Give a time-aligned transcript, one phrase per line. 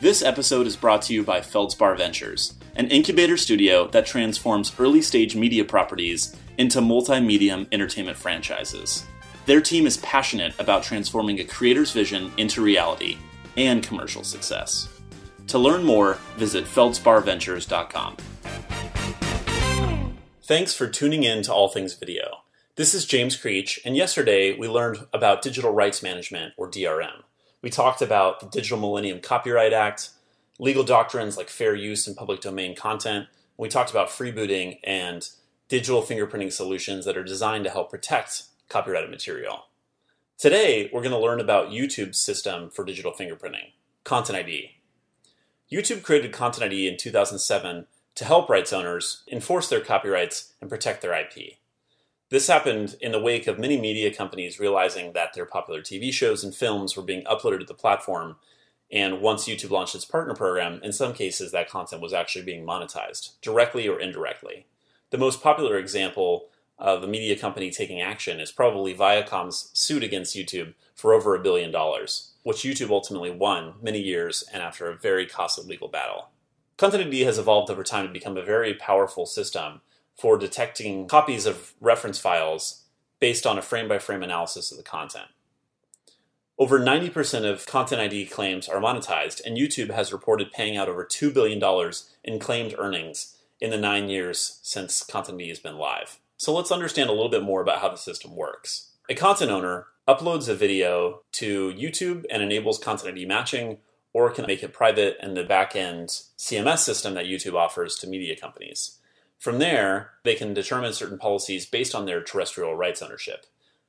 [0.00, 5.02] This episode is brought to you by Feldspar Ventures, an incubator studio that transforms early
[5.02, 9.04] stage media properties into multimedia entertainment franchises.
[9.44, 13.18] Their team is passionate about transforming a creator's vision into reality
[13.58, 14.88] and commercial success.
[15.48, 18.16] To learn more, visit feldsparventures.com.
[20.44, 22.38] Thanks for tuning in to All Things Video.
[22.76, 27.24] This is James Creech, and yesterday we learned about digital rights management, or DRM.
[27.62, 30.10] We talked about the Digital Millennium Copyright Act,
[30.58, 33.26] legal doctrines like fair use and public domain content.
[33.58, 35.28] We talked about freebooting and
[35.68, 39.66] digital fingerprinting solutions that are designed to help protect copyrighted material.
[40.38, 43.72] Today, we're going to learn about YouTube's system for digital fingerprinting,
[44.04, 44.70] Content ID.
[45.70, 51.02] YouTube created Content ID in 2007 to help rights owners enforce their copyrights and protect
[51.02, 51.58] their IP.
[52.30, 56.44] This happened in the wake of many media companies realizing that their popular TV shows
[56.44, 58.36] and films were being uploaded to the platform.
[58.92, 62.64] And once YouTube launched its partner program, in some cases that content was actually being
[62.64, 64.66] monetized, directly or indirectly.
[65.10, 66.46] The most popular example
[66.78, 71.42] of a media company taking action is probably Viacom's suit against YouTube for over a
[71.42, 76.28] billion dollars, which YouTube ultimately won many years and after a very costly legal battle.
[76.76, 79.80] Content ID has evolved over time to become a very powerful system
[80.16, 82.84] for detecting copies of reference files
[83.20, 85.28] based on a frame by frame analysis of the content.
[86.58, 91.06] Over 90% of Content ID claims are monetized, and YouTube has reported paying out over
[91.06, 91.58] $2 billion
[92.22, 96.18] in claimed earnings in the nine years since Content ID has been live.
[96.36, 98.90] So let's understand a little bit more about how the system works.
[99.08, 103.78] A content owner uploads a video to YouTube and enables content ID matching,
[104.12, 108.36] or can make it private in the backend CMS system that YouTube offers to media
[108.36, 108.98] companies.
[109.40, 113.46] From there, they can determine certain policies based on their terrestrial rights ownership.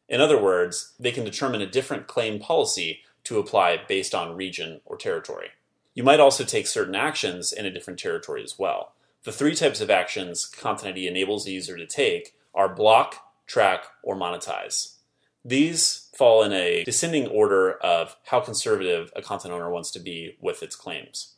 [0.08, 4.80] In other words, they can determine a different claim policy to apply based on region
[4.86, 5.50] or territory.
[5.94, 8.94] You might also take certain actions in a different territory as well.
[9.24, 13.84] The three types of actions Content ID enables the user to take are block, track,
[14.04, 14.96] or monetize.
[15.44, 20.38] These fall in a descending order of how conservative a content owner wants to be
[20.40, 21.34] with its claims.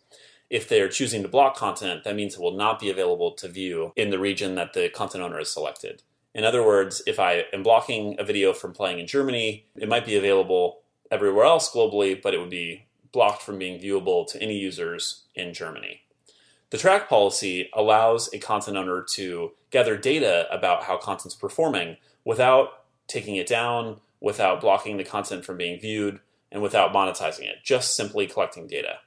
[0.54, 3.48] If they are choosing to block content, that means it will not be available to
[3.48, 6.04] view in the region that the content owner has selected.
[6.36, 10.06] In other words, if I am blocking a video from playing in Germany, it might
[10.06, 14.56] be available everywhere else globally, but it would be blocked from being viewable to any
[14.56, 16.02] users in Germany.
[16.70, 22.84] The track policy allows a content owner to gather data about how content's performing without
[23.08, 26.20] taking it down, without blocking the content from being viewed,
[26.52, 29.00] and without monetizing it, just simply collecting data.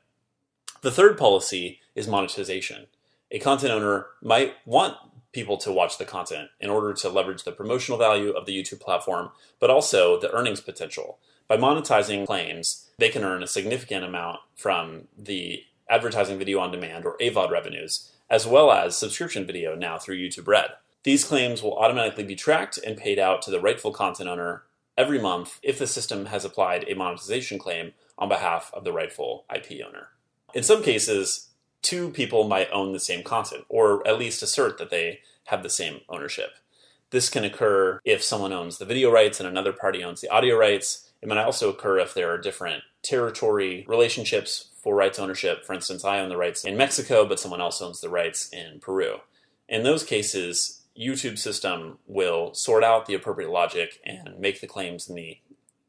[0.82, 2.86] The third policy is monetization.
[3.30, 4.96] A content owner might want
[5.32, 8.80] people to watch the content in order to leverage the promotional value of the YouTube
[8.80, 11.18] platform, but also the earnings potential.
[11.48, 17.04] By monetizing claims, they can earn a significant amount from the advertising video on demand
[17.04, 20.70] or AVOD revenues, as well as subscription video now through YouTube Red.
[21.04, 24.64] These claims will automatically be tracked and paid out to the rightful content owner
[24.96, 29.44] every month if the system has applied a monetization claim on behalf of the rightful
[29.54, 30.08] IP owner.
[30.56, 31.50] In some cases,
[31.82, 35.68] two people might own the same content, or at least assert that they have the
[35.68, 36.54] same ownership.
[37.10, 40.56] This can occur if someone owns the video rights and another party owns the audio
[40.56, 41.10] rights.
[41.20, 45.62] It might also occur if there are different territory relationships for rights ownership.
[45.62, 48.80] For instance, I own the rights in Mexico, but someone else owns the rights in
[48.80, 49.18] Peru.
[49.68, 55.06] In those cases, YouTube system will sort out the appropriate logic and make the claims
[55.06, 55.36] in the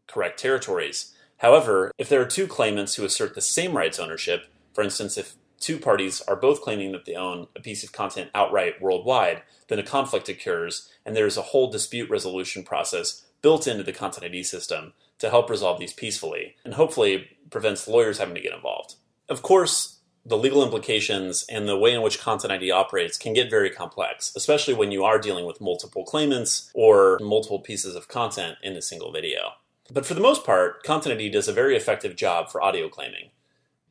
[0.08, 1.14] correct territories.
[1.38, 5.34] However, if there are two claimants who assert the same rights ownership, for instance, if
[5.60, 9.80] two parties are both claiming that they own a piece of content outright worldwide, then
[9.80, 14.26] a conflict occurs and there is a whole dispute resolution process built into the Content
[14.26, 18.98] ID system to help resolve these peacefully and hopefully prevents lawyers having to get involved.
[19.30, 23.50] Of course, the legal implications and the way in which Content ID operates can get
[23.50, 28.60] very complex, especially when you are dealing with multiple claimants or multiple pieces of content
[28.62, 29.54] in a single video.
[29.92, 33.32] But for the most part, Content ID does a very effective job for audio claiming.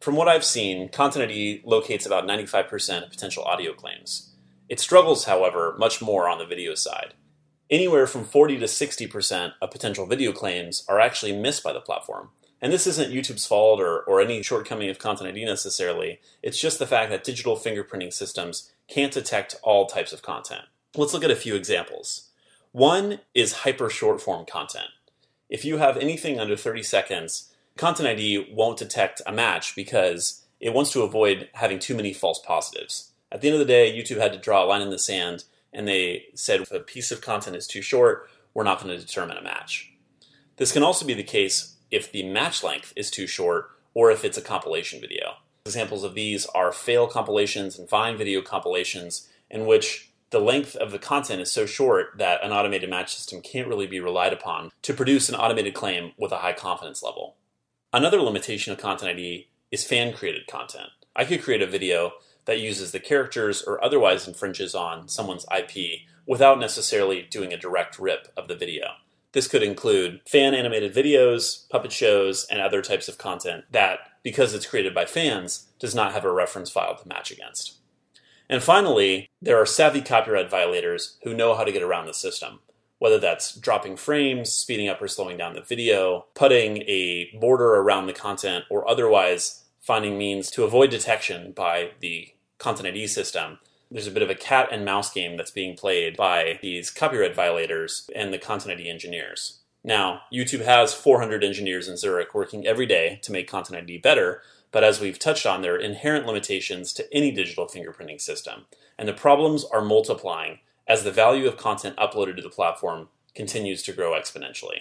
[0.01, 4.35] From what I've seen, Content ID locates about 95% of potential audio claims.
[4.69, 7.15] It struggles, however, much more on the video side
[7.71, 12.31] anywhere from 40 to 60% of potential video claims are actually missed by the platform.
[12.61, 16.21] And this isn't YouTube's fault or, or any shortcoming of Content ID necessarily.
[16.43, 20.63] It's just the fact that digital fingerprinting systems can't detect all types of content.
[20.95, 22.31] Let's look at a few examples.
[22.73, 24.89] One is hyper short form content.
[25.49, 30.73] If you have anything under 30 seconds, Content ID won't detect a match because it
[30.73, 33.13] wants to avoid having too many false positives.
[33.31, 35.45] At the end of the day, YouTube had to draw a line in the sand
[35.73, 39.05] and they said if a piece of content is too short, we're not going to
[39.05, 39.93] determine a match.
[40.57, 44.25] This can also be the case if the match length is too short or if
[44.25, 45.35] it's a compilation video.
[45.67, 50.93] Examples of these are fail compilations and Vine video compilations, in which the length of
[50.93, 54.71] the content is so short that an automated match system can't really be relied upon
[54.83, 57.37] to produce an automated claim with a high confidence level.
[57.93, 60.89] Another limitation of Content ID is fan created content.
[61.15, 62.13] I could create a video
[62.45, 67.99] that uses the characters or otherwise infringes on someone's IP without necessarily doing a direct
[67.99, 68.87] rip of the video.
[69.33, 74.53] This could include fan animated videos, puppet shows, and other types of content that, because
[74.53, 77.79] it's created by fans, does not have a reference file to match against.
[78.49, 82.61] And finally, there are savvy copyright violators who know how to get around the system,
[82.99, 88.07] whether that's dropping frames, speeding up or slowing down the video, putting a border around
[88.07, 93.59] the content, or otherwise finding means to avoid detection by the Content ID system
[93.91, 97.35] there's a bit of a cat and mouse game that's being played by these copyright
[97.35, 99.61] violators and the Content ID engineers.
[99.85, 104.43] Now, YouTube has 400 engineers in Zurich working every day to make Content ID better,
[104.73, 108.65] but as we've touched on, there are inherent limitations to any digital fingerprinting system,
[108.99, 113.83] and the problems are multiplying as the value of content uploaded to the platform continues
[113.83, 114.81] to grow exponentially.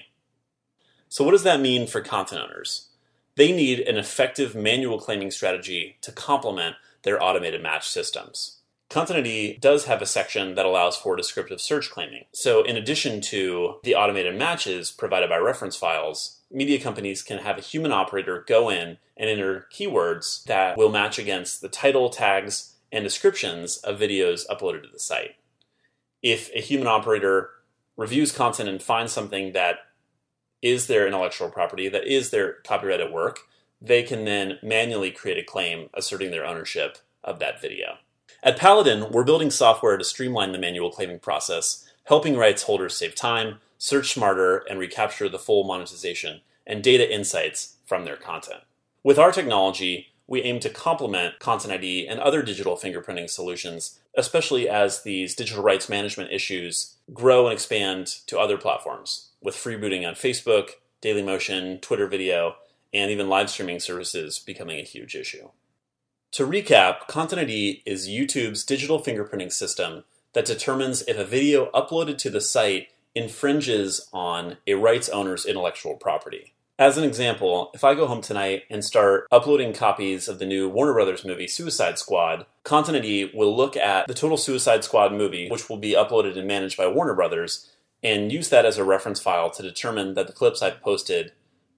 [1.09, 2.89] So, what does that mean for content owners?
[3.35, 8.59] They need an effective manual claiming strategy to complement their automated match systems.
[8.89, 12.25] Content ID does have a section that allows for descriptive search claiming.
[12.31, 17.57] So, in addition to the automated matches provided by reference files, media companies can have
[17.57, 22.75] a human operator go in and enter keywords that will match against the title, tags,
[22.91, 25.35] and descriptions of videos uploaded to the site.
[26.25, 27.51] If a human operator
[27.97, 29.75] reviews content and finds something that
[30.59, 33.41] is their intellectual property, that is their copyrighted work,
[33.79, 37.97] they can then manually create a claim asserting their ownership of that video.
[38.41, 43.13] At Paladin, we're building software to streamline the manual claiming process, helping rights holders save
[43.13, 48.61] time, search smarter, and recapture the full monetization and data insights from their content.
[49.03, 54.67] With our technology, we aim to complement Content ID and other digital fingerprinting solutions, especially
[54.67, 60.15] as these digital rights management issues grow and expand to other platforms, with freebooting on
[60.15, 62.55] Facebook, Dailymotion, Twitter video,
[62.93, 65.49] and even live streaming services becoming a huge issue.
[66.31, 72.17] To recap, Content ID is YouTube's digital fingerprinting system that determines if a video uploaded
[72.19, 76.54] to the site infringes on a rights owner's intellectual property.
[76.77, 80.67] As an example, if I go home tonight and start uploading copies of the new
[80.67, 85.47] Warner Brothers movie Suicide Squad, Content ID will look at the total Suicide Squad movie,
[85.47, 87.71] which will be uploaded and managed by Warner Brothers,
[88.03, 91.31] and use that as a reference file to determine that the clips I've posted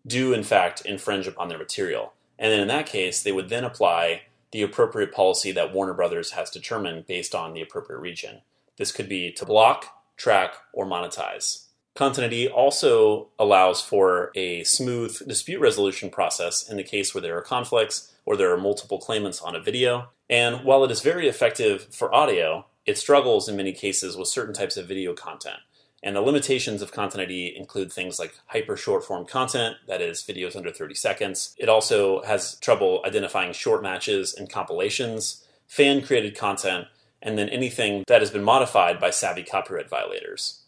[0.08, 2.14] do in fact infringe upon their material.
[2.40, 6.32] And then in that case, they would then apply the appropriate policy that Warner Brothers
[6.32, 8.42] has determined based on the appropriate region.
[8.78, 11.67] This could be to block, track, or monetize.
[11.98, 17.36] Content ID also allows for a smooth dispute resolution process in the case where there
[17.36, 20.10] are conflicts or there are multiple claimants on a video.
[20.30, 24.54] And while it is very effective for audio, it struggles in many cases with certain
[24.54, 25.58] types of video content.
[26.04, 30.22] And the limitations of Content ID include things like hyper short form content, that is,
[30.22, 31.56] videos under 30 seconds.
[31.58, 36.90] It also has trouble identifying short matches and compilations, fan created content,
[37.24, 40.62] and then anything that has been modified by savvy copyright violators.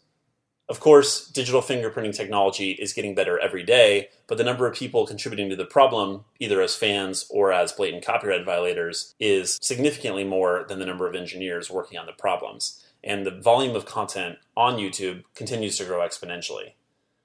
[0.70, 5.04] Of course, digital fingerprinting technology is getting better every day, but the number of people
[5.04, 10.64] contributing to the problem, either as fans or as blatant copyright violators, is significantly more
[10.68, 14.76] than the number of engineers working on the problems and the volume of content on
[14.76, 16.74] YouTube continues to grow exponentially.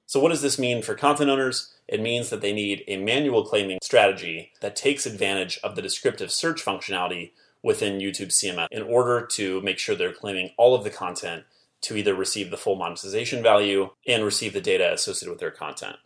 [0.07, 1.71] So, what does this mean for content owners?
[1.87, 6.31] It means that they need a manual claiming strategy that takes advantage of the descriptive
[6.31, 7.29] search functionality
[7.61, 11.43] within YouTube CMS in order to make sure they're claiming all of the content
[11.85, 15.97] to either receive the full monetization value and receive the data associated with their content.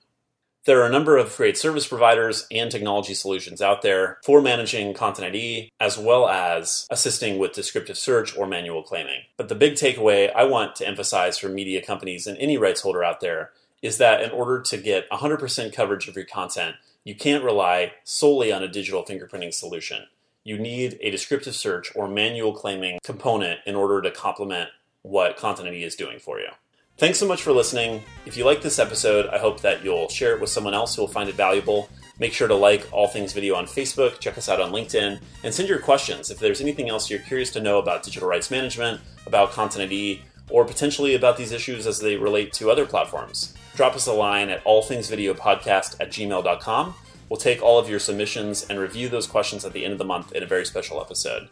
[0.66, 4.94] There are a number of great service providers and technology solutions out there for managing
[4.94, 9.22] Content ID, as well as assisting with descriptive search or manual claiming.
[9.38, 13.04] But the big takeaway I want to emphasize for media companies and any rights holder
[13.04, 17.44] out there is that in order to get 100% coverage of your content, you can't
[17.44, 20.08] rely solely on a digital fingerprinting solution.
[20.44, 24.70] You need a descriptive search or manual claiming component in order to complement
[25.04, 26.50] what Content ID is doing for you.
[26.98, 28.04] Thanks so much for listening.
[28.26, 31.02] If you like this episode, I hope that you'll share it with someone else who
[31.02, 31.90] will find it valuable.
[32.20, 35.54] Make sure to like All Things Video on Facebook, check us out on LinkedIn, and
[35.54, 36.30] send your questions.
[36.30, 40.22] If there's anything else you're curious to know about digital rights management, about Content ID,
[40.50, 44.50] or potentially about these issues as they relate to other platforms, drop us a line
[44.50, 46.94] at allthingsvideopodcast at gmail.com.
[47.30, 50.06] We'll take all of your submissions and review those questions at the end of the
[50.06, 51.48] month in a very special episode.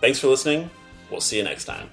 [0.00, 0.70] Thanks for listening.
[1.10, 1.90] We'll see you next time.